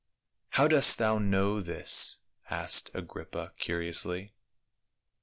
"How 0.57 0.67
dost 0.67 0.97
thou 0.97 1.19
know 1.19 1.61
this?" 1.61 2.21
asked 2.49 2.89
Agrippa 2.95 3.53
curi 3.59 3.89
ously. 3.89 4.33